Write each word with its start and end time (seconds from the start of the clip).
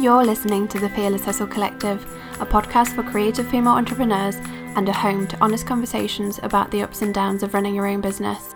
You're 0.00 0.24
listening 0.24 0.68
to 0.68 0.78
the 0.78 0.88
Fearless 0.90 1.24
Hustle 1.24 1.48
Collective, 1.48 2.00
a 2.40 2.46
podcast 2.46 2.94
for 2.94 3.02
creative 3.02 3.48
female 3.50 3.72
entrepreneurs 3.72 4.36
and 4.76 4.88
a 4.88 4.92
home 4.92 5.26
to 5.26 5.36
honest 5.40 5.66
conversations 5.66 6.38
about 6.44 6.70
the 6.70 6.82
ups 6.82 7.02
and 7.02 7.12
downs 7.12 7.42
of 7.42 7.52
running 7.52 7.74
your 7.74 7.88
own 7.88 8.00
business. 8.00 8.54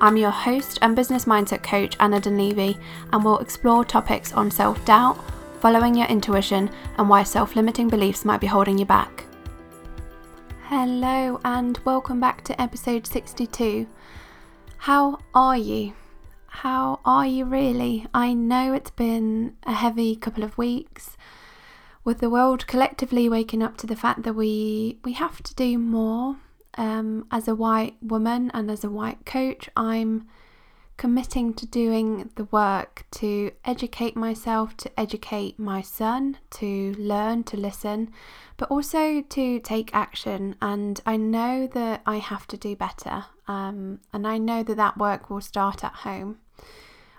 I'm 0.00 0.16
your 0.16 0.30
host 0.30 0.78
and 0.82 0.94
business 0.94 1.24
mindset 1.24 1.64
coach, 1.64 1.96
Anna 1.98 2.20
Dunleavy, 2.20 2.78
and 3.12 3.24
we'll 3.24 3.40
explore 3.40 3.84
topics 3.84 4.32
on 4.34 4.52
self 4.52 4.84
doubt, 4.84 5.18
following 5.58 5.96
your 5.96 6.06
intuition, 6.06 6.70
and 6.96 7.08
why 7.08 7.24
self 7.24 7.56
limiting 7.56 7.88
beliefs 7.88 8.24
might 8.24 8.40
be 8.40 8.46
holding 8.46 8.78
you 8.78 8.86
back. 8.86 9.24
Hello, 10.68 11.40
and 11.44 11.76
welcome 11.84 12.20
back 12.20 12.44
to 12.44 12.62
episode 12.62 13.04
62. 13.04 13.88
How 14.76 15.18
are 15.34 15.56
you? 15.56 15.94
How 16.58 17.00
are 17.04 17.26
you 17.26 17.44
really? 17.44 18.06
I 18.14 18.32
know 18.32 18.72
it's 18.72 18.92
been 18.92 19.56
a 19.64 19.72
heavy 19.72 20.14
couple 20.14 20.44
of 20.44 20.56
weeks 20.56 21.16
with 22.04 22.20
the 22.20 22.30
world 22.30 22.68
collectively 22.68 23.28
waking 23.28 23.60
up 23.60 23.76
to 23.78 23.88
the 23.88 23.96
fact 23.96 24.22
that 24.22 24.34
we 24.34 24.98
we 25.04 25.14
have 25.14 25.42
to 25.42 25.54
do 25.56 25.76
more 25.78 26.36
um, 26.78 27.26
as 27.32 27.48
a 27.48 27.56
white 27.56 27.96
woman 28.00 28.52
and 28.54 28.70
as 28.70 28.84
a 28.84 28.88
white 28.88 29.26
coach. 29.26 29.68
I'm 29.76 30.28
committing 30.96 31.54
to 31.54 31.66
doing 31.66 32.30
the 32.36 32.44
work 32.44 33.04
to 33.10 33.50
educate 33.64 34.16
myself, 34.16 34.76
to 34.78 35.00
educate 35.00 35.58
my 35.58 35.82
son, 35.82 36.38
to 36.50 36.94
learn, 36.98 37.42
to 37.44 37.56
listen, 37.56 38.10
but 38.56 38.70
also 38.70 39.20
to 39.22 39.58
take 39.60 39.94
action. 39.94 40.54
And 40.62 41.00
I 41.04 41.16
know 41.16 41.66
that 41.66 42.02
I 42.06 42.18
have 42.18 42.46
to 42.48 42.56
do 42.56 42.76
better. 42.76 43.26
Um, 43.48 44.00
and 44.12 44.26
I 44.26 44.38
know 44.38 44.62
that 44.62 44.76
that 44.76 44.96
work 44.96 45.28
will 45.28 45.40
start 45.40 45.82
at 45.82 45.92
home. 45.92 46.38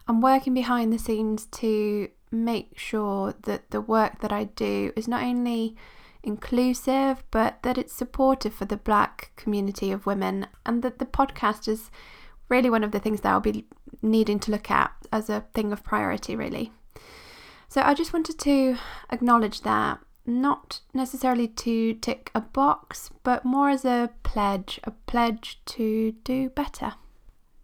I'm 0.08 0.22
working 0.22 0.54
behind 0.54 0.94
the 0.94 1.00
scenes 1.00 1.46
to 1.48 2.10
make 2.32 2.78
sure 2.78 3.34
that 3.44 3.72
the 3.72 3.82
work 3.82 4.22
that 4.22 4.32
I 4.32 4.46
do 4.46 4.94
is 4.96 5.08
not 5.08 5.24
only 5.24 5.76
inclusive, 6.24 7.24
but 7.30 7.62
that 7.64 7.78
it's 7.78 7.94
supportive 7.94 8.54
for 8.54 8.66
the 8.66 8.78
black 8.78 9.32
community 9.36 9.92
of 9.92 10.06
women, 10.06 10.48
and 10.66 10.82
that 10.82 11.00
the 11.00 11.06
podcast 11.06 11.68
is 11.68 11.92
really 12.50 12.70
one 12.70 12.84
of 12.84 12.92
the 12.92 13.00
things 13.00 13.22
that 13.22 13.32
I'll 13.32 13.40
be 13.40 13.66
needing 14.02 14.40
to 14.40 14.52
look 14.52 14.70
at 14.70 14.92
as 15.12 15.30
a 15.30 15.46
thing 15.54 15.72
of 15.72 15.84
priority, 15.84 16.36
really. 16.36 16.72
So 17.68 17.82
I 17.82 17.94
just 17.94 18.14
wanted 18.14 18.40
to 18.40 18.78
acknowledge 19.12 19.62
that, 19.62 20.00
not 20.26 20.82
necessarily 20.94 21.48
to 21.48 21.94
tick 21.96 22.32
a 22.34 22.42
box, 22.42 23.12
but 23.24 23.46
more 23.46 23.70
as 23.70 23.86
a 23.86 24.12
pledge, 24.24 24.80
a 24.84 24.92
pledge 24.92 25.60
to 25.66 26.14
do 26.24 26.50
better. 26.50 26.94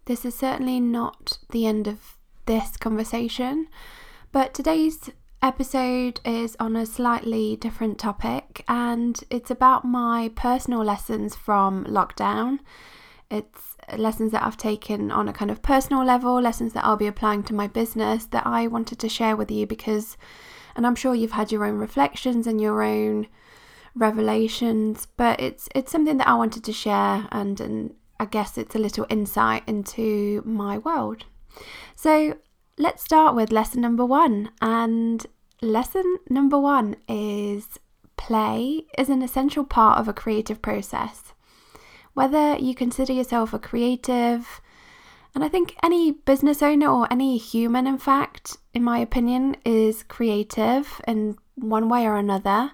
This 0.04 0.24
is 0.24 0.34
certainly 0.34 0.80
not 0.80 1.38
the 1.50 1.66
end 1.66 1.86
of 1.86 2.18
this 2.46 2.76
conversation, 2.76 3.68
but 4.32 4.52
today's 4.52 5.10
episode 5.42 6.20
is 6.24 6.56
on 6.60 6.76
a 6.76 6.86
slightly 6.86 7.56
different 7.56 7.98
topic 7.98 8.64
and 8.68 9.24
it's 9.28 9.50
about 9.50 9.84
my 9.84 10.30
personal 10.36 10.84
lessons 10.84 11.34
from 11.34 11.84
lockdown. 11.84 12.60
It's 13.30 13.76
lessons 13.98 14.32
that 14.32 14.42
I've 14.42 14.56
taken 14.56 15.10
on 15.10 15.28
a 15.28 15.32
kind 15.32 15.50
of 15.50 15.62
personal 15.62 16.04
level, 16.04 16.40
lessons 16.40 16.72
that 16.72 16.84
I'll 16.84 16.96
be 16.96 17.06
applying 17.06 17.42
to 17.44 17.54
my 17.54 17.66
business 17.66 18.26
that 18.26 18.46
I 18.46 18.66
wanted 18.66 18.98
to 19.00 19.08
share 19.08 19.36
with 19.36 19.50
you 19.50 19.66
because, 19.66 20.16
and 20.76 20.86
I'm 20.86 20.94
sure 20.94 21.14
you've 21.14 21.32
had 21.32 21.52
your 21.52 21.64
own 21.64 21.78
reflections 21.78 22.46
and 22.46 22.60
your 22.60 22.82
own 22.82 23.26
revelations, 23.94 25.06
but 25.16 25.40
it's 25.40 25.68
it's 25.74 25.92
something 25.92 26.16
that 26.16 26.28
I 26.28 26.34
wanted 26.34 26.64
to 26.64 26.72
share 26.72 27.28
and 27.30 27.60
and 27.60 27.94
I 28.18 28.26
guess 28.26 28.56
it's 28.56 28.74
a 28.74 28.78
little 28.78 29.06
insight 29.10 29.64
into 29.66 30.42
my 30.44 30.78
world. 30.78 31.24
So 31.96 32.36
let's 32.78 33.02
start 33.02 33.34
with 33.34 33.52
lesson 33.52 33.80
number 33.80 34.06
one. 34.06 34.50
And 34.60 35.26
lesson 35.60 36.18
number 36.30 36.58
one 36.58 36.96
is 37.08 37.78
play 38.16 38.86
is 38.96 39.08
an 39.08 39.22
essential 39.22 39.64
part 39.64 39.98
of 39.98 40.08
a 40.08 40.12
creative 40.12 40.62
process. 40.62 41.34
Whether 42.14 42.56
you 42.56 42.74
consider 42.74 43.12
yourself 43.12 43.52
a 43.52 43.58
creative, 43.58 44.60
and 45.34 45.42
I 45.42 45.48
think 45.48 45.76
any 45.82 46.12
business 46.12 46.62
owner 46.62 46.88
or 46.88 47.10
any 47.10 47.38
human, 47.38 47.86
in 47.86 47.98
fact, 47.98 48.58
in 48.74 48.84
my 48.84 48.98
opinion, 48.98 49.56
is 49.64 50.02
creative 50.02 51.00
in 51.08 51.36
one 51.54 51.88
way 51.88 52.06
or 52.06 52.16
another. 52.16 52.72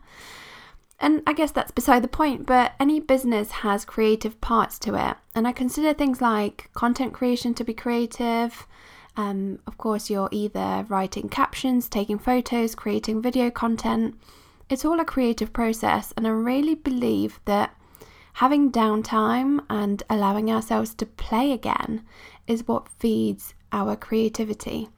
And 1.00 1.22
I 1.26 1.32
guess 1.32 1.52
that's 1.52 1.70
beside 1.70 2.02
the 2.02 2.08
point, 2.08 2.46
but 2.46 2.72
any 2.80 2.98
business 2.98 3.50
has 3.62 3.84
creative 3.84 4.40
parts 4.40 4.80
to 4.80 4.94
it. 4.96 5.16
And 5.34 5.46
I 5.46 5.52
consider 5.52 5.94
things 5.94 6.20
like 6.20 6.70
content 6.74 7.14
creation 7.14 7.54
to 7.54 7.64
be 7.64 7.72
creative, 7.72 8.66
um, 9.18 9.58
of 9.66 9.76
course, 9.78 10.08
you're 10.08 10.28
either 10.30 10.86
writing 10.88 11.28
captions, 11.28 11.88
taking 11.88 12.20
photos, 12.20 12.76
creating 12.76 13.20
video 13.20 13.50
content. 13.50 14.14
It's 14.70 14.84
all 14.84 15.00
a 15.00 15.04
creative 15.04 15.52
process, 15.52 16.14
and 16.16 16.24
I 16.24 16.30
really 16.30 16.76
believe 16.76 17.40
that 17.44 17.74
having 18.38 18.70
downtime 18.70 19.58
and 19.68 20.00
allowing 20.08 20.48
ourselves 20.48 20.94
to 20.94 21.04
play 21.04 21.50
again 21.50 22.04
is 22.46 22.68
what 22.68 22.88
feeds 22.88 23.52
our 23.72 23.96
creativity. 23.96 24.88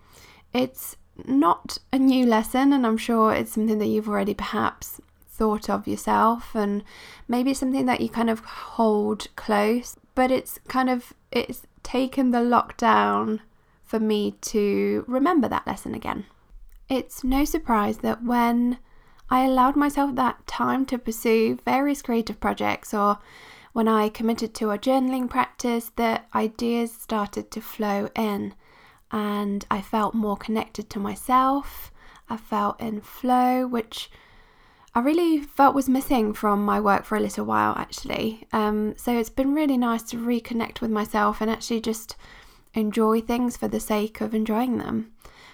It's 0.52 0.98
not 1.24 1.78
a 1.90 1.98
new 1.98 2.26
lesson, 2.26 2.70
and 2.74 2.86
I'm 2.86 2.98
sure 2.98 3.32
it's 3.32 3.52
something 3.52 3.78
that 3.78 3.86
you've 3.86 4.10
already 4.10 4.34
perhaps 4.34 5.00
thought 5.26 5.70
of 5.70 5.88
yourself, 5.88 6.54
and 6.54 6.84
maybe 7.28 7.54
something 7.54 7.86
that 7.86 8.02
you 8.02 8.10
kind 8.10 8.28
of 8.28 8.40
hold 8.40 9.28
close, 9.36 9.96
but 10.14 10.30
it's 10.30 10.58
kind 10.68 10.90
of 10.90 11.14
it's 11.32 11.62
taken 11.82 12.32
the 12.32 12.40
lockdown 12.40 13.40
for 13.82 13.98
me 13.98 14.32
to 14.52 15.02
remember 15.08 15.48
that 15.48 15.66
lesson 15.66 15.94
again. 15.94 16.26
It's 16.90 17.24
no 17.24 17.46
surprise 17.46 17.98
that 17.98 18.22
when 18.22 18.76
I 19.30 19.44
allowed 19.44 19.76
myself 19.76 20.16
that 20.16 20.46
time 20.46 20.84
to 20.86 20.98
pursue 20.98 21.58
various 21.64 22.02
creative 22.02 22.40
projects 22.40 22.92
or 22.92 23.18
when 23.72 23.86
I 23.86 24.08
committed 24.08 24.52
to 24.54 24.70
a 24.70 24.78
journaling 24.78 25.30
practice, 25.30 25.92
the 25.94 26.22
ideas 26.34 26.92
started 26.92 27.52
to 27.52 27.60
flow 27.60 28.08
in 28.16 28.54
and 29.12 29.64
I 29.70 29.80
felt 29.80 30.14
more 30.14 30.36
connected 30.36 30.90
to 30.90 30.98
myself. 30.98 31.92
I 32.28 32.36
felt 32.36 32.80
in 32.80 33.00
flow, 33.00 33.66
which 33.66 34.10
I 34.94 35.00
really 35.00 35.38
felt 35.38 35.76
was 35.76 35.88
missing 35.88 36.32
from 36.32 36.64
my 36.64 36.80
work 36.80 37.04
for 37.04 37.16
a 37.16 37.20
little 37.20 37.44
while 37.44 37.74
actually. 37.76 38.48
Um, 38.52 38.94
so 38.96 39.16
it's 39.16 39.30
been 39.30 39.54
really 39.54 39.76
nice 39.76 40.02
to 40.04 40.16
reconnect 40.16 40.80
with 40.80 40.90
myself 40.90 41.40
and 41.40 41.48
actually 41.48 41.80
just 41.80 42.16
enjoy 42.74 43.20
things 43.20 43.56
for 43.56 43.68
the 43.68 43.80
sake 43.80 44.20
of 44.20 44.34
enjoying 44.34 44.78
them. 44.78 45.12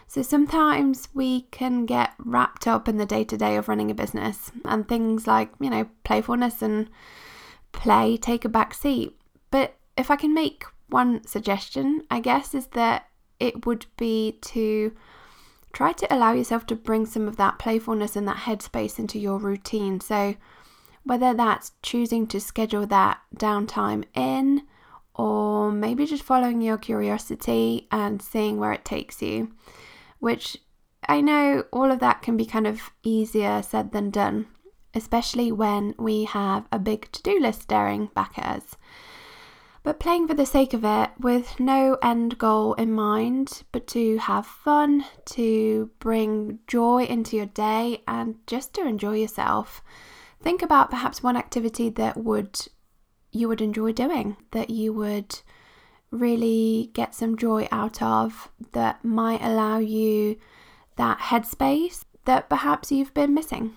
So 0.08 0.22
sometimes 0.22 1.08
we 1.14 1.42
can 1.50 1.84
get 1.84 2.12
wrapped 2.18 2.66
up 2.66 2.88
in 2.88 2.96
the 2.96 3.06
day 3.06 3.24
to 3.24 3.36
day 3.36 3.56
of 3.56 3.68
running 3.68 3.90
a 3.90 3.94
business, 3.94 4.52
and 4.64 4.88
things 4.88 5.26
like, 5.26 5.50
you 5.60 5.68
know, 5.68 5.88
playfulness 6.04 6.62
and 6.62 6.88
play 7.72 8.16
take 8.16 8.44
a 8.44 8.48
back 8.48 8.72
seat. 8.72 9.16
But 9.50 9.76
if 9.96 10.10
I 10.10 10.16
can 10.16 10.32
make 10.32 10.64
one 10.88 11.26
suggestion, 11.26 12.02
I 12.10 12.20
guess, 12.20 12.54
is 12.54 12.68
that 12.68 13.08
it 13.40 13.66
would 13.66 13.86
be 13.96 14.38
to 14.42 14.92
try 15.72 15.92
to 15.92 16.14
allow 16.14 16.32
yourself 16.32 16.64
to 16.66 16.76
bring 16.76 17.04
some 17.04 17.28
of 17.28 17.36
that 17.36 17.58
playfulness 17.58 18.16
and 18.16 18.26
that 18.28 18.38
headspace 18.38 18.98
into 18.98 19.18
your 19.18 19.38
routine. 19.38 20.00
So, 20.00 20.36
whether 21.04 21.34
that's 21.34 21.72
choosing 21.82 22.26
to 22.28 22.40
schedule 22.40 22.86
that 22.86 23.20
downtime 23.36 24.04
in, 24.14 24.62
or 25.14 25.70
maybe 25.70 26.06
just 26.06 26.22
following 26.22 26.60
your 26.60 26.78
curiosity 26.78 27.86
and 27.90 28.22
seeing 28.22 28.58
where 28.58 28.72
it 28.72 28.84
takes 28.84 29.20
you, 29.22 29.52
which 30.18 30.56
I 31.08 31.20
know 31.20 31.64
all 31.72 31.90
of 31.90 32.00
that 32.00 32.22
can 32.22 32.36
be 32.36 32.46
kind 32.46 32.66
of 32.66 32.90
easier 33.02 33.62
said 33.62 33.92
than 33.92 34.10
done, 34.10 34.46
especially 34.94 35.52
when 35.52 35.94
we 35.98 36.24
have 36.24 36.66
a 36.72 36.78
big 36.78 37.10
to 37.12 37.22
do 37.22 37.38
list 37.40 37.62
staring 37.62 38.10
back 38.14 38.38
at 38.38 38.56
us. 38.56 38.76
But 39.82 40.00
playing 40.00 40.26
for 40.26 40.34
the 40.34 40.46
sake 40.46 40.74
of 40.74 40.84
it 40.84 41.10
with 41.20 41.60
no 41.60 41.96
end 42.02 42.38
goal 42.38 42.74
in 42.74 42.92
mind, 42.92 43.62
but 43.70 43.86
to 43.88 44.18
have 44.18 44.44
fun, 44.44 45.04
to 45.26 45.90
bring 46.00 46.58
joy 46.66 47.04
into 47.04 47.36
your 47.36 47.46
day, 47.46 48.02
and 48.08 48.34
just 48.48 48.74
to 48.74 48.80
enjoy 48.84 49.14
yourself. 49.14 49.84
Think 50.42 50.60
about 50.60 50.90
perhaps 50.90 51.22
one 51.22 51.36
activity 51.36 51.88
that 51.90 52.16
would 52.16 52.66
you 53.30 53.46
would 53.46 53.60
enjoy 53.60 53.92
doing, 53.92 54.36
that 54.50 54.70
you 54.70 54.92
would 54.92 55.40
really 56.16 56.90
get 56.94 57.14
some 57.14 57.36
joy 57.36 57.68
out 57.70 58.02
of, 58.02 58.50
that 58.72 59.04
might 59.04 59.42
allow 59.42 59.78
you 59.78 60.36
that 60.96 61.18
headspace 61.18 62.04
that 62.24 62.48
perhaps 62.48 62.90
you've 62.90 63.14
been 63.14 63.34
missing. 63.34 63.76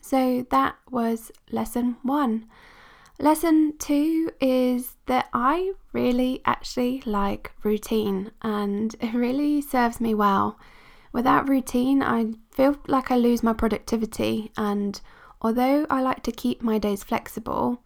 So 0.00 0.46
that 0.50 0.76
was 0.90 1.30
lesson 1.50 1.96
one. 2.02 2.46
Lesson 3.20 3.74
two 3.78 4.30
is 4.40 4.96
that 5.06 5.28
I 5.32 5.72
really 5.92 6.40
actually 6.44 7.02
like 7.04 7.52
routine 7.62 8.30
and 8.42 8.94
it 9.00 9.12
really 9.12 9.60
serves 9.60 10.00
me 10.00 10.14
well. 10.14 10.58
Without 11.12 11.48
routine, 11.48 12.02
I 12.02 12.34
feel 12.50 12.78
like 12.86 13.10
I 13.10 13.16
lose 13.16 13.42
my 13.42 13.54
productivity, 13.54 14.52
and 14.56 15.00
although 15.40 15.86
I 15.88 16.02
like 16.02 16.22
to 16.24 16.32
keep 16.32 16.62
my 16.62 16.78
days 16.78 17.02
flexible, 17.02 17.82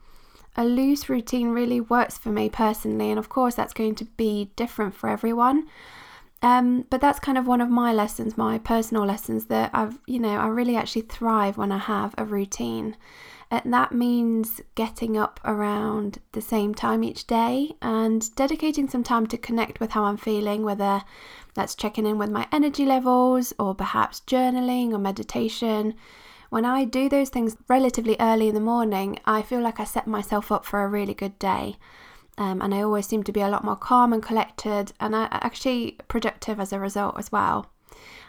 a 0.56 0.64
loose 0.64 1.08
routine 1.08 1.48
really 1.48 1.80
works 1.80 2.18
for 2.18 2.30
me 2.30 2.48
personally, 2.48 3.10
and 3.10 3.18
of 3.18 3.28
course, 3.28 3.54
that's 3.54 3.72
going 3.72 3.94
to 3.96 4.04
be 4.04 4.50
different 4.56 4.94
for 4.94 5.08
everyone. 5.08 5.66
Um, 6.42 6.86
but 6.90 7.00
that's 7.00 7.20
kind 7.20 7.38
of 7.38 7.46
one 7.46 7.60
of 7.60 7.70
my 7.70 7.92
lessons, 7.92 8.36
my 8.36 8.58
personal 8.58 9.04
lessons 9.04 9.46
that 9.46 9.70
I've, 9.72 9.98
you 10.06 10.18
know, 10.18 10.36
I 10.36 10.48
really 10.48 10.76
actually 10.76 11.02
thrive 11.02 11.56
when 11.56 11.70
I 11.70 11.78
have 11.78 12.14
a 12.18 12.24
routine. 12.24 12.96
And 13.48 13.72
that 13.72 13.92
means 13.92 14.60
getting 14.74 15.16
up 15.16 15.38
around 15.44 16.18
the 16.32 16.40
same 16.40 16.74
time 16.74 17.04
each 17.04 17.26
day 17.26 17.76
and 17.80 18.34
dedicating 18.34 18.88
some 18.88 19.04
time 19.04 19.26
to 19.28 19.36
connect 19.36 19.78
with 19.78 19.90
how 19.92 20.04
I'm 20.04 20.16
feeling, 20.16 20.62
whether 20.64 21.02
that's 21.54 21.74
checking 21.74 22.06
in 22.06 22.18
with 22.18 22.30
my 22.30 22.48
energy 22.50 22.86
levels 22.86 23.52
or 23.58 23.74
perhaps 23.74 24.22
journaling 24.26 24.92
or 24.92 24.98
meditation. 24.98 25.94
When 26.52 26.66
I 26.66 26.84
do 26.84 27.08
those 27.08 27.30
things 27.30 27.56
relatively 27.66 28.14
early 28.20 28.48
in 28.48 28.54
the 28.54 28.60
morning, 28.60 29.18
I 29.24 29.40
feel 29.40 29.62
like 29.62 29.80
I 29.80 29.84
set 29.84 30.06
myself 30.06 30.52
up 30.52 30.66
for 30.66 30.84
a 30.84 30.86
really 30.86 31.14
good 31.14 31.38
day. 31.38 31.76
Um, 32.36 32.60
and 32.60 32.74
I 32.74 32.82
always 32.82 33.06
seem 33.06 33.22
to 33.22 33.32
be 33.32 33.40
a 33.40 33.48
lot 33.48 33.64
more 33.64 33.74
calm 33.74 34.12
and 34.12 34.22
collected 34.22 34.92
and 35.00 35.14
actually 35.14 35.98
productive 36.08 36.60
as 36.60 36.70
a 36.70 36.78
result 36.78 37.18
as 37.18 37.32
well. 37.32 37.72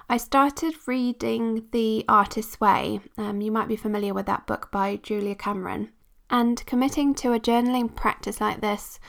I 0.08 0.16
started 0.16 0.74
reading 0.88 1.68
The 1.74 2.06
Artist's 2.08 2.62
Way. 2.62 3.02
Um, 3.18 3.42
you 3.42 3.52
might 3.52 3.68
be 3.68 3.76
familiar 3.76 4.14
with 4.14 4.26
that 4.28 4.48
book 4.48 4.72
by 4.72 5.02
Julia 5.04 5.36
Cameron. 5.36 5.90
And 6.30 6.66
committing 6.66 7.14
to 7.16 7.34
a 7.34 7.42
journaling 7.42 7.94
practice 7.94 8.40
like 8.40 8.62
this 8.62 9.02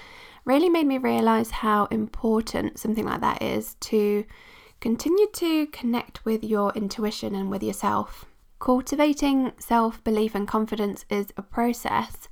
really 0.45 0.69
made 0.69 0.89
me 0.89 0.99
realize 0.99 1.53
how 1.53 1.85
important 1.85 2.81
something 2.81 3.05
like 3.05 3.21
that 3.21 3.41
is 3.41 3.75
to 3.75 4.25
continue 4.81 5.29
to 5.35 5.69
connect 5.69 6.25
with 6.25 6.43
your 6.43 6.73
intuition 6.73 7.37
and 7.37 7.49
with 7.49 7.63
yourself. 7.63 8.27
Cultivating 8.65 9.53
self 9.59 10.03
belief 10.05 10.35
and 10.35 10.49
confidence 10.49 11.05
is 11.11 11.35
a 11.37 11.43
process, 11.43 12.31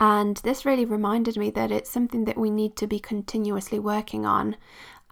and 0.00 0.36
this 0.38 0.66
really 0.66 0.84
reminded 0.84 1.36
me 1.36 1.50
that 1.50 1.70
it's 1.70 1.88
something 1.88 2.24
that 2.24 2.36
we 2.36 2.50
need 2.50 2.74
to 2.78 2.88
be 2.88 2.98
continuously 2.98 3.78
working 3.78 4.26
on. 4.26 4.56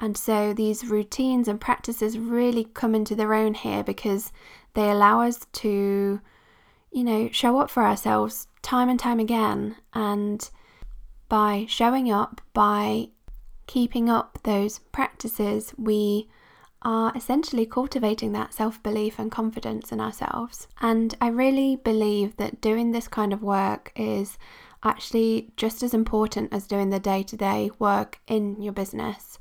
And 0.00 0.16
so 0.16 0.52
these 0.52 0.88
routines 0.88 1.46
and 1.46 1.60
practices 1.60 2.18
really 2.18 2.64
come 2.64 2.96
into 2.96 3.14
their 3.14 3.32
own 3.32 3.54
here 3.54 3.84
because 3.84 4.32
they 4.74 4.90
allow 4.90 5.20
us 5.20 5.46
to, 5.52 6.20
you 6.90 7.04
know, 7.04 7.28
show 7.30 7.60
up 7.60 7.70
for 7.70 7.84
ourselves 7.84 8.48
time 8.62 8.88
and 8.88 8.98
time 8.98 9.20
again. 9.20 9.76
And 9.94 10.50
by 11.28 11.66
showing 11.68 12.10
up, 12.10 12.40
by 12.54 13.10
keeping 13.68 14.10
up 14.10 14.40
those 14.42 14.80
practices, 14.90 15.72
we 15.78 16.28
are 16.82 17.12
essentially 17.16 17.66
cultivating 17.66 18.32
that 18.32 18.54
self 18.54 18.82
belief 18.82 19.18
and 19.18 19.30
confidence 19.30 19.92
in 19.92 20.00
ourselves. 20.00 20.68
And 20.80 21.14
I 21.20 21.28
really 21.28 21.76
believe 21.76 22.36
that 22.36 22.60
doing 22.60 22.92
this 22.92 23.08
kind 23.08 23.32
of 23.32 23.42
work 23.42 23.92
is 23.96 24.38
actually 24.82 25.50
just 25.56 25.82
as 25.82 25.94
important 25.94 26.52
as 26.52 26.66
doing 26.66 26.90
the 26.90 27.00
day 27.00 27.22
to 27.24 27.36
day 27.36 27.70
work 27.78 28.20
in 28.26 28.60
your 28.60 28.72
business. 28.72 29.38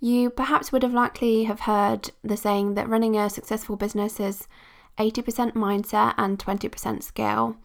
You 0.00 0.30
perhaps 0.30 0.70
would 0.70 0.82
have 0.82 0.92
likely 0.92 1.44
have 1.44 1.60
heard 1.60 2.10
the 2.22 2.36
saying 2.36 2.74
that 2.74 2.88
running 2.88 3.16
a 3.16 3.30
successful 3.30 3.76
business 3.76 4.20
is 4.20 4.46
80% 4.98 5.52
mindset 5.52 6.14
and 6.18 6.38
20% 6.38 7.02
skill. 7.02 7.56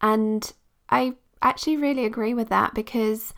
And 0.00 0.52
I 0.90 1.14
actually 1.40 1.76
really 1.76 2.04
agree 2.04 2.34
with 2.34 2.48
that 2.48 2.74
because 2.74 3.32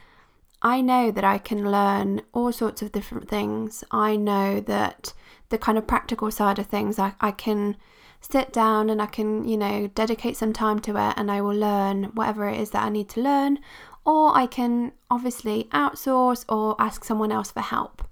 I 0.62 0.80
know 0.80 1.10
that 1.10 1.24
I 1.24 1.38
can 1.38 1.70
learn 1.70 2.22
all 2.32 2.52
sorts 2.52 2.82
of 2.82 2.92
different 2.92 3.28
things. 3.28 3.82
I 3.90 4.16
know 4.16 4.60
that 4.60 5.14
the 5.48 5.58
kind 5.58 5.78
of 5.78 5.86
practical 5.86 6.30
side 6.30 6.58
of 6.58 6.66
things, 6.66 6.98
I, 6.98 7.14
I 7.20 7.30
can 7.30 7.76
sit 8.20 8.52
down 8.52 8.90
and 8.90 9.00
I 9.00 9.06
can, 9.06 9.48
you 9.48 9.56
know, 9.56 9.86
dedicate 9.88 10.36
some 10.36 10.52
time 10.52 10.78
to 10.80 10.90
it 10.90 11.14
and 11.16 11.30
I 11.30 11.40
will 11.40 11.56
learn 11.56 12.04
whatever 12.14 12.46
it 12.48 12.60
is 12.60 12.70
that 12.70 12.84
I 12.84 12.90
need 12.90 13.08
to 13.10 13.22
learn. 13.22 13.58
Or 14.04 14.36
I 14.36 14.46
can 14.46 14.92
obviously 15.10 15.68
outsource 15.72 16.44
or 16.48 16.76
ask 16.78 17.04
someone 17.04 17.32
else 17.32 17.50
for 17.50 17.60
help. 17.60 18.06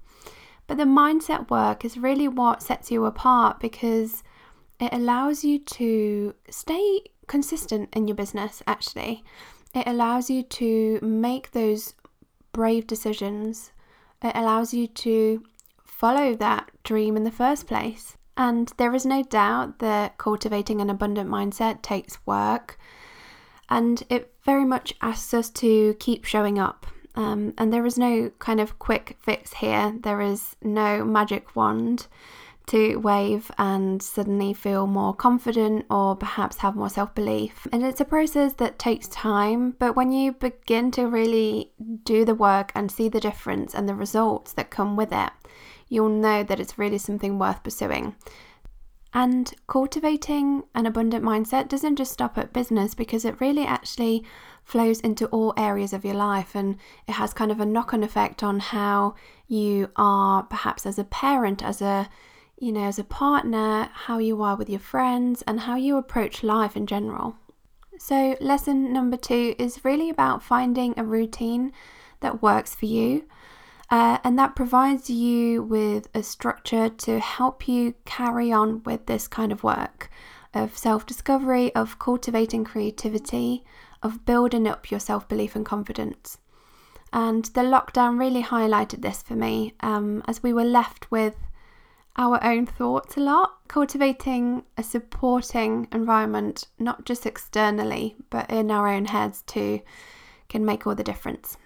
But 0.67 0.77
the 0.77 0.83
mindset 0.83 1.49
work 1.49 1.83
is 1.83 1.97
really 1.97 2.27
what 2.27 2.61
sets 2.61 2.91
you 2.91 3.05
apart 3.05 3.59
because 3.59 4.23
it 4.79 4.93
allows 4.93 5.43
you 5.43 5.59
to 5.59 6.35
stay 6.49 7.01
consistent 7.27 7.89
in 7.95 8.07
your 8.07 8.15
business, 8.15 8.61
actually. 8.67 9.23
It 9.73 9.87
allows 9.87 10.29
you 10.29 10.43
to 10.43 10.99
make 11.01 11.51
those 11.51 11.93
brave 12.51 12.87
decisions. 12.87 13.71
It 14.21 14.35
allows 14.35 14.73
you 14.73 14.87
to 14.87 15.43
follow 15.83 16.35
that 16.35 16.71
dream 16.83 17.17
in 17.17 17.23
the 17.23 17.31
first 17.31 17.67
place. 17.67 18.17
And 18.37 18.71
there 18.77 18.95
is 18.95 19.05
no 19.05 19.23
doubt 19.23 19.79
that 19.79 20.17
cultivating 20.17 20.79
an 20.79 20.89
abundant 20.89 21.29
mindset 21.29 21.81
takes 21.81 22.25
work. 22.25 22.79
And 23.69 24.01
it 24.09 24.33
very 24.45 24.65
much 24.65 24.93
asks 25.01 25.33
us 25.33 25.49
to 25.51 25.95
keep 25.99 26.23
showing 26.23 26.57
up. 26.57 26.87
Um, 27.15 27.53
and 27.57 27.73
there 27.73 27.85
is 27.85 27.97
no 27.97 28.31
kind 28.39 28.61
of 28.61 28.79
quick 28.79 29.17
fix 29.19 29.55
here, 29.55 29.93
there 29.99 30.21
is 30.21 30.55
no 30.61 31.03
magic 31.03 31.55
wand 31.55 32.07
to 32.69 32.97
wave 32.97 33.49
and 33.57 34.01
suddenly 34.01 34.53
feel 34.53 34.85
more 34.85 35.11
confident 35.13 35.85
or 35.89 36.15
perhaps 36.15 36.57
have 36.59 36.75
more 36.75 36.89
self 36.89 37.15
belief. 37.15 37.67
And 37.71 37.83
it's 37.83 37.99
a 37.99 38.05
process 38.05 38.53
that 38.53 38.77
takes 38.77 39.07
time, 39.07 39.71
but 39.79 39.95
when 39.95 40.11
you 40.11 40.33
begin 40.33 40.91
to 40.91 41.07
really 41.07 41.71
do 42.03 42.23
the 42.25 42.35
work 42.35 42.71
and 42.75 42.91
see 42.91 43.09
the 43.09 43.19
difference 43.19 43.73
and 43.73 43.89
the 43.89 43.95
results 43.95 44.53
that 44.53 44.69
come 44.69 44.95
with 44.95 45.11
it, 45.11 45.31
you'll 45.87 46.09
know 46.09 46.43
that 46.43 46.59
it's 46.59 46.77
really 46.77 46.99
something 46.99 47.39
worth 47.39 47.63
pursuing. 47.63 48.15
And 49.15 49.51
cultivating 49.67 50.61
an 50.75 50.85
abundant 50.85 51.25
mindset 51.25 51.69
doesn't 51.69 51.95
just 51.95 52.11
stop 52.11 52.37
at 52.37 52.53
business 52.53 52.93
because 52.93 53.25
it 53.25 53.41
really 53.41 53.65
actually 53.65 54.23
flows 54.63 54.99
into 54.99 55.25
all 55.27 55.55
areas 55.57 55.91
of 55.91 56.05
your 56.05 56.13
life 56.13 56.53
and 56.53 56.77
it 57.07 57.13
has 57.13 57.33
kind 57.33 57.49
of 57.49 57.59
a 57.59 57.65
knock 57.65 57.95
on 57.95 58.03
effect 58.03 58.43
on 58.43 58.59
how 58.59 59.15
you 59.47 59.89
are 59.95 60.43
perhaps 60.43 60.85
as 60.85 60.99
a 60.99 61.03
parent, 61.03 61.63
as 61.63 61.81
a 61.81 62.07
you 62.59 62.71
know, 62.71 62.83
as 62.83 62.99
a 62.99 63.03
partner, 63.03 63.89
how 63.93 64.17
you 64.17 64.41
are 64.43 64.55
with 64.55 64.69
your 64.69 64.79
friends, 64.79 65.41
and 65.47 65.61
how 65.61 65.75
you 65.75 65.97
approach 65.97 66.43
life 66.43 66.75
in 66.75 66.85
general. 66.85 67.35
So, 67.97 68.37
lesson 68.39 68.93
number 68.93 69.17
two 69.17 69.55
is 69.57 69.83
really 69.83 70.09
about 70.09 70.43
finding 70.43 70.93
a 70.97 71.03
routine 71.03 71.71
that 72.21 72.41
works 72.41 72.75
for 72.75 72.85
you 72.85 73.25
uh, 73.89 74.19
and 74.23 74.37
that 74.37 74.55
provides 74.55 75.09
you 75.09 75.63
with 75.63 76.07
a 76.13 76.21
structure 76.21 76.89
to 76.89 77.19
help 77.19 77.67
you 77.67 77.95
carry 78.05 78.51
on 78.51 78.83
with 78.83 79.07
this 79.07 79.27
kind 79.27 79.51
of 79.51 79.63
work 79.63 80.09
of 80.53 80.77
self 80.77 81.05
discovery, 81.05 81.73
of 81.75 81.99
cultivating 81.99 82.63
creativity, 82.63 83.63
of 84.01 84.25
building 84.25 84.67
up 84.67 84.91
your 84.91 84.99
self 84.99 85.27
belief 85.27 85.55
and 85.55 85.65
confidence. 85.65 86.37
And 87.11 87.45
the 87.45 87.61
lockdown 87.61 88.19
really 88.19 88.43
highlighted 88.43 89.01
this 89.01 89.23
for 89.23 89.33
me 89.33 89.73
um, 89.79 90.23
as 90.27 90.43
we 90.43 90.53
were 90.53 90.63
left 90.63 91.09
with 91.09 91.35
our 92.17 92.43
own 92.43 92.65
thoughts 92.65 93.17
a 93.17 93.19
lot. 93.19 93.55
Cultivating 93.67 94.63
a 94.77 94.83
supporting 94.83 95.87
environment, 95.91 96.67
not 96.79 97.05
just 97.05 97.25
externally, 97.25 98.15
but 98.29 98.49
in 98.49 98.71
our 98.71 98.87
own 98.87 99.05
heads 99.05 99.43
too, 99.43 99.81
can 100.47 100.65
make 100.65 100.85
all 100.87 100.95
the 100.95 101.03
difference. 101.03 101.57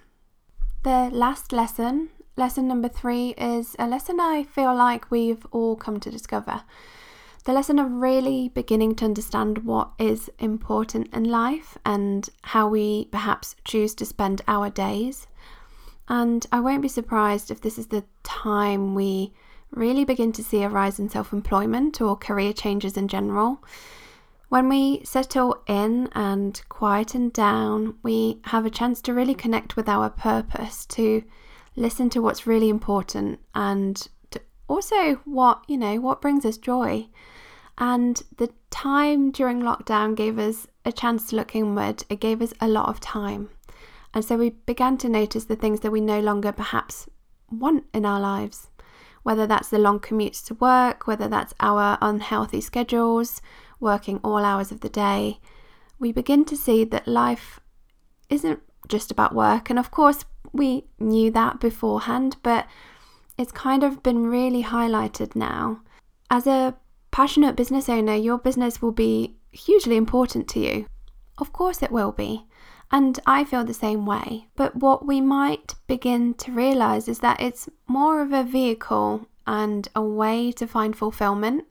The 0.83 1.09
last 1.13 1.53
lesson, 1.53 2.09
lesson 2.35 2.67
number 2.67 2.89
three, 2.89 3.29
is 3.37 3.75
a 3.79 3.87
lesson 3.87 4.19
I 4.19 4.43
feel 4.43 4.75
like 4.75 5.09
we've 5.09 5.45
all 5.51 5.75
come 5.77 5.99
to 6.01 6.11
discover. 6.11 6.63
The 7.45 7.53
lesson 7.53 7.79
of 7.79 7.91
really 7.91 8.49
beginning 8.49 8.95
to 8.95 9.05
understand 9.05 9.65
what 9.65 9.91
is 9.99 10.29
important 10.39 11.13
in 11.13 11.25
life 11.25 11.77
and 11.85 12.29
how 12.41 12.67
we 12.67 13.05
perhaps 13.11 13.55
choose 13.65 13.93
to 13.95 14.05
spend 14.05 14.41
our 14.47 14.69
days. 14.69 15.27
And 16.07 16.45
I 16.51 16.59
won't 16.59 16.81
be 16.81 16.87
surprised 16.87 17.51
if 17.51 17.61
this 17.61 17.77
is 17.77 17.87
the 17.87 18.03
time 18.23 18.95
we 18.95 19.33
really 19.75 20.05
begin 20.05 20.31
to 20.33 20.43
see 20.43 20.63
a 20.63 20.69
rise 20.69 20.99
in 20.99 21.09
self 21.09 21.33
employment 21.33 22.01
or 22.01 22.15
career 22.15 22.53
changes 22.53 22.97
in 22.97 23.07
general. 23.07 23.63
When 24.49 24.69
we 24.69 25.01
settle 25.03 25.63
in 25.67 26.09
and 26.13 26.61
quieten 26.69 27.29
down, 27.29 27.95
we 28.03 28.39
have 28.45 28.65
a 28.65 28.69
chance 28.69 29.01
to 29.01 29.13
really 29.13 29.33
connect 29.33 29.75
with 29.75 29.89
our 29.89 30.09
purpose, 30.09 30.85
to 30.87 31.23
listen 31.75 32.09
to 32.11 32.21
what's 32.21 32.45
really 32.45 32.69
important 32.69 33.39
and 33.55 34.07
also 34.67 35.15
what, 35.25 35.63
you 35.67 35.77
know, 35.77 35.99
what 35.99 36.21
brings 36.21 36.45
us 36.45 36.57
joy. 36.57 37.07
And 37.77 38.21
the 38.37 38.51
time 38.69 39.31
during 39.31 39.61
lockdown 39.61 40.15
gave 40.15 40.37
us 40.37 40.67
a 40.85 40.91
chance 40.91 41.29
to 41.29 41.35
look 41.35 41.55
inward. 41.55 42.03
It 42.09 42.19
gave 42.19 42.41
us 42.41 42.53
a 42.61 42.67
lot 42.67 42.89
of 42.89 42.99
time. 42.99 43.49
And 44.13 44.23
so 44.23 44.37
we 44.37 44.51
began 44.51 44.97
to 44.99 45.09
notice 45.09 45.45
the 45.45 45.55
things 45.55 45.79
that 45.79 45.91
we 45.91 46.01
no 46.01 46.19
longer 46.19 46.51
perhaps 46.51 47.09
want 47.49 47.85
in 47.93 48.05
our 48.05 48.19
lives, 48.19 48.69
whether 49.23 49.47
that's 49.47 49.69
the 49.69 49.79
long 49.79 49.99
commutes 49.99 50.45
to 50.45 50.53
work, 50.55 51.07
whether 51.07 51.27
that's 51.27 51.53
our 51.59 51.97
unhealthy 52.01 52.61
schedules, 52.61 53.41
working 53.79 54.19
all 54.23 54.45
hours 54.45 54.71
of 54.71 54.81
the 54.81 54.89
day, 54.89 55.39
we 55.99 56.11
begin 56.11 56.45
to 56.45 56.57
see 56.57 56.83
that 56.83 57.07
life 57.07 57.59
isn't 58.29 58.59
just 58.87 59.11
about 59.11 59.33
work. 59.33 59.69
And 59.69 59.79
of 59.79 59.91
course, 59.91 60.25
we 60.51 60.85
knew 60.99 61.31
that 61.31 61.59
beforehand, 61.59 62.37
but 62.43 62.67
it's 63.37 63.51
kind 63.51 63.83
of 63.83 64.03
been 64.03 64.27
really 64.27 64.63
highlighted 64.63 65.35
now. 65.35 65.81
As 66.29 66.45
a 66.45 66.75
passionate 67.11 67.55
business 67.55 67.89
owner, 67.89 68.15
your 68.15 68.37
business 68.37 68.81
will 68.81 68.91
be 68.91 69.37
hugely 69.51 69.95
important 69.95 70.47
to 70.49 70.59
you. 70.59 70.85
Of 71.37 71.53
course, 71.53 71.81
it 71.81 71.91
will 71.91 72.11
be. 72.11 72.45
And 72.91 73.19
I 73.25 73.43
feel 73.43 73.63
the 73.63 73.73
same 73.73 74.05
way. 74.05 74.47
But 74.55 74.75
what 74.75 75.05
we 75.05 75.19
might 75.21 75.75
begin 75.87 76.33
to 76.35 76.51
realize 76.51 77.07
is 77.07 77.19
that 77.19 77.41
it's 77.41 77.67
more 77.87 78.21
of 78.21 78.31
a 78.31 78.43
vehicle 78.43 79.27
and 79.47 79.87
a 79.95 80.01
way 80.01 80.51
to 80.53 80.67
find 80.67 80.95
fulfillment, 80.95 81.65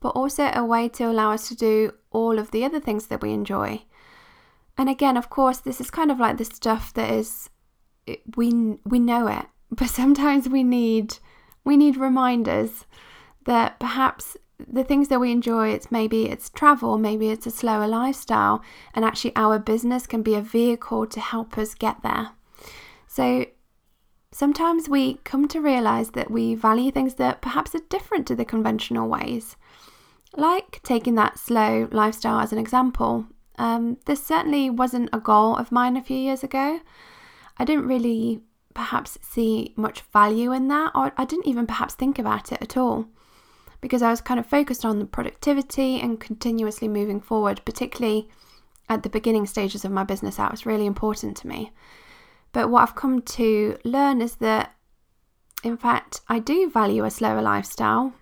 but 0.00 0.10
also 0.10 0.50
a 0.54 0.64
way 0.64 0.88
to 0.88 1.04
allow 1.04 1.32
us 1.32 1.48
to 1.48 1.56
do 1.56 1.92
all 2.10 2.38
of 2.38 2.50
the 2.50 2.64
other 2.64 2.80
things 2.80 3.06
that 3.08 3.20
we 3.20 3.32
enjoy. 3.32 3.82
And 4.78 4.88
again, 4.88 5.16
of 5.16 5.28
course, 5.28 5.58
this 5.58 5.80
is 5.80 5.90
kind 5.90 6.10
of 6.10 6.18
like 6.18 6.38
the 6.38 6.44
stuff 6.44 6.94
that 6.94 7.10
is 7.10 7.50
we 8.36 8.78
we 8.84 8.98
know 8.98 9.26
it, 9.26 9.46
but 9.70 9.88
sometimes 9.88 10.48
we 10.48 10.62
need 10.62 11.18
we 11.64 11.76
need 11.76 11.96
reminders 11.96 12.86
that 13.44 13.78
perhaps 13.78 14.36
the 14.68 14.84
things 14.84 15.08
that 15.08 15.20
we 15.20 15.30
enjoy 15.30 15.68
it's 15.70 15.90
maybe 15.90 16.26
it's 16.26 16.50
travel 16.50 16.98
maybe 16.98 17.28
it's 17.28 17.46
a 17.46 17.50
slower 17.50 17.86
lifestyle 17.86 18.62
and 18.94 19.04
actually 19.04 19.32
our 19.36 19.58
business 19.58 20.06
can 20.06 20.22
be 20.22 20.34
a 20.34 20.40
vehicle 20.40 21.06
to 21.06 21.20
help 21.20 21.58
us 21.58 21.74
get 21.74 22.02
there. 22.02 22.30
So 23.06 23.46
sometimes 24.32 24.88
we 24.88 25.14
come 25.24 25.48
to 25.48 25.60
realize 25.60 26.10
that 26.10 26.30
we 26.30 26.54
value 26.54 26.90
things 26.90 27.14
that 27.14 27.42
perhaps 27.42 27.74
are 27.74 27.80
different 27.88 28.26
to 28.28 28.36
the 28.36 28.44
conventional 28.44 29.08
ways 29.08 29.56
like 30.36 30.80
taking 30.84 31.16
that 31.16 31.38
slow 31.38 31.88
lifestyle 31.90 32.38
as 32.38 32.52
an 32.52 32.58
example. 32.58 33.26
Um, 33.58 33.98
this 34.06 34.24
certainly 34.24 34.70
wasn't 34.70 35.10
a 35.12 35.18
goal 35.18 35.56
of 35.56 35.72
mine 35.72 35.96
a 35.96 36.02
few 36.02 36.16
years 36.16 36.44
ago. 36.44 36.80
I 37.58 37.64
didn't 37.64 37.88
really 37.88 38.42
perhaps 38.74 39.18
see 39.20 39.74
much 39.76 40.02
value 40.12 40.52
in 40.52 40.68
that 40.68 40.92
or 40.94 41.12
i 41.16 41.24
didn't 41.24 41.46
even 41.46 41.66
perhaps 41.66 41.94
think 41.94 42.18
about 42.18 42.52
it 42.52 42.62
at 42.62 42.76
all 42.76 43.06
because 43.80 44.02
I 44.02 44.10
was 44.10 44.20
kind 44.20 44.38
of 44.38 44.46
focused 44.46 44.84
on 44.84 44.98
the 44.98 45.06
productivity 45.06 46.00
and 46.00 46.20
continuously 46.20 46.88
moving 46.88 47.20
forward, 47.20 47.62
particularly 47.64 48.28
at 48.88 49.02
the 49.02 49.08
beginning 49.08 49.46
stages 49.46 49.84
of 49.84 49.92
my 49.92 50.04
business. 50.04 50.36
That 50.36 50.50
was 50.50 50.66
really 50.66 50.86
important 50.86 51.36
to 51.38 51.48
me. 51.48 51.72
But 52.52 52.70
what 52.70 52.82
I've 52.82 52.96
come 52.96 53.22
to 53.22 53.78
learn 53.84 54.20
is 54.20 54.36
that, 54.36 54.74
in 55.62 55.76
fact, 55.76 56.20
I 56.28 56.38
do 56.38 56.68
value 56.68 57.04
a 57.04 57.10
slower 57.10 57.40
lifestyle. 57.40 58.12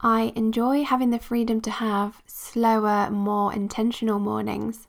I 0.00 0.32
enjoy 0.36 0.84
having 0.84 1.10
the 1.10 1.18
freedom 1.18 1.60
to 1.62 1.70
have 1.70 2.22
slower, 2.26 3.10
more 3.10 3.52
intentional 3.52 4.18
mornings 4.18 4.88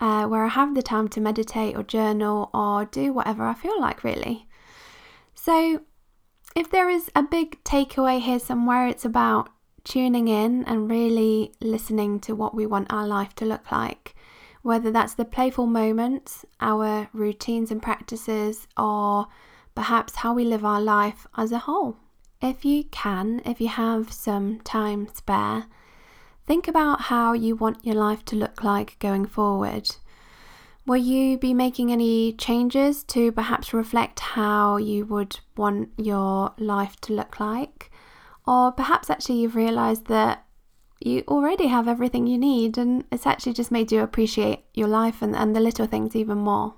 uh, 0.00 0.26
where 0.26 0.44
I 0.44 0.48
have 0.48 0.74
the 0.74 0.82
time 0.82 1.08
to 1.08 1.20
meditate 1.20 1.76
or 1.76 1.82
journal 1.82 2.50
or 2.54 2.84
do 2.84 3.12
whatever 3.12 3.44
I 3.44 3.54
feel 3.54 3.80
like, 3.80 4.04
really. 4.04 4.46
So, 5.34 5.82
if 6.54 6.70
there 6.70 6.88
is 6.88 7.10
a 7.14 7.22
big 7.22 7.62
takeaway 7.64 8.20
here 8.20 8.38
somewhere, 8.38 8.86
it's 8.86 9.04
about 9.04 9.50
tuning 9.84 10.28
in 10.28 10.64
and 10.64 10.90
really 10.90 11.52
listening 11.60 12.20
to 12.20 12.34
what 12.34 12.54
we 12.54 12.66
want 12.66 12.92
our 12.92 13.06
life 13.06 13.34
to 13.36 13.44
look 13.44 13.70
like. 13.72 14.14
Whether 14.62 14.90
that's 14.90 15.14
the 15.14 15.24
playful 15.24 15.66
moments, 15.66 16.44
our 16.60 17.08
routines 17.12 17.70
and 17.70 17.82
practices, 17.82 18.66
or 18.76 19.28
perhaps 19.74 20.16
how 20.16 20.34
we 20.34 20.44
live 20.44 20.64
our 20.64 20.80
life 20.80 21.26
as 21.36 21.52
a 21.52 21.58
whole. 21.58 21.96
If 22.42 22.64
you 22.64 22.84
can, 22.84 23.40
if 23.44 23.60
you 23.60 23.68
have 23.68 24.12
some 24.12 24.60
time 24.60 25.08
spare, 25.14 25.66
think 26.46 26.68
about 26.68 27.02
how 27.02 27.32
you 27.32 27.56
want 27.56 27.84
your 27.84 27.94
life 27.94 28.24
to 28.26 28.36
look 28.36 28.62
like 28.62 28.98
going 28.98 29.26
forward. 29.26 29.88
Will 30.88 30.96
you 30.96 31.36
be 31.36 31.52
making 31.52 31.92
any 31.92 32.32
changes 32.32 33.04
to 33.04 33.30
perhaps 33.30 33.74
reflect 33.74 34.20
how 34.20 34.78
you 34.78 35.04
would 35.04 35.38
want 35.54 35.90
your 35.98 36.54
life 36.56 36.98
to 37.02 37.12
look 37.12 37.38
like? 37.38 37.90
Or 38.46 38.72
perhaps 38.72 39.10
actually 39.10 39.40
you've 39.40 39.54
realised 39.54 40.06
that 40.06 40.46
you 40.98 41.24
already 41.28 41.66
have 41.66 41.88
everything 41.88 42.26
you 42.26 42.38
need 42.38 42.78
and 42.78 43.04
it's 43.12 43.26
actually 43.26 43.52
just 43.52 43.70
made 43.70 43.92
you 43.92 44.00
appreciate 44.00 44.64
your 44.72 44.88
life 44.88 45.20
and, 45.20 45.36
and 45.36 45.54
the 45.54 45.60
little 45.60 45.86
things 45.86 46.16
even 46.16 46.38
more. 46.38 46.76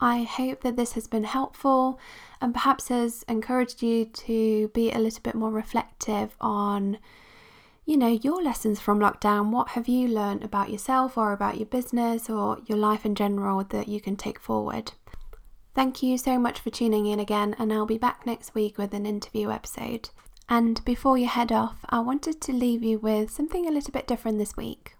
I 0.00 0.22
hope 0.22 0.62
that 0.62 0.76
this 0.76 0.92
has 0.92 1.06
been 1.06 1.24
helpful 1.24 2.00
and 2.40 2.54
perhaps 2.54 2.88
has 2.88 3.22
encouraged 3.28 3.82
you 3.82 4.06
to 4.06 4.68
be 4.68 4.90
a 4.92 4.98
little 4.98 5.20
bit 5.22 5.34
more 5.34 5.50
reflective 5.50 6.34
on 6.40 6.96
you 7.90 7.96
know, 7.96 8.20
your 8.22 8.40
lessons 8.40 8.78
from 8.78 9.00
lockdown. 9.00 9.50
What 9.50 9.70
have 9.70 9.88
you 9.88 10.06
learned 10.06 10.44
about 10.44 10.70
yourself 10.70 11.18
or 11.18 11.32
about 11.32 11.56
your 11.56 11.66
business 11.66 12.30
or 12.30 12.58
your 12.66 12.78
life 12.78 13.04
in 13.04 13.16
general 13.16 13.64
that 13.64 13.88
you 13.88 14.00
can 14.00 14.14
take 14.14 14.38
forward? 14.38 14.92
Thank 15.74 16.00
you 16.00 16.16
so 16.16 16.38
much 16.38 16.60
for 16.60 16.70
tuning 16.70 17.06
in 17.06 17.18
again, 17.18 17.56
and 17.58 17.72
I'll 17.72 17.86
be 17.86 17.98
back 17.98 18.24
next 18.24 18.54
week 18.54 18.78
with 18.78 18.94
an 18.94 19.06
interview 19.06 19.50
episode. 19.50 20.10
And 20.48 20.84
before 20.84 21.18
you 21.18 21.26
head 21.26 21.50
off, 21.50 21.78
I 21.88 21.98
wanted 21.98 22.40
to 22.42 22.52
leave 22.52 22.84
you 22.84 23.00
with 23.00 23.28
something 23.28 23.66
a 23.66 23.72
little 23.72 23.90
bit 23.90 24.06
different 24.06 24.38
this 24.38 24.56
week. 24.56 24.94